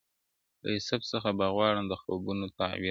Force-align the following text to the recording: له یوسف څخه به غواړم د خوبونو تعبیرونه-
له 0.63 0.67
یوسف 0.75 1.01
څخه 1.11 1.29
به 1.37 1.45
غواړم 1.55 1.85
د 1.87 1.93
خوبونو 2.01 2.45
تعبیرونه- 2.57 2.79